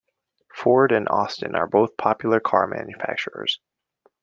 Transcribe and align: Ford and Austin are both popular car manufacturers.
Ford 0.55 0.91
and 0.91 1.07
Austin 1.09 1.53
are 1.53 1.67
both 1.67 1.95
popular 1.95 2.39
car 2.39 2.65
manufacturers. 2.65 3.59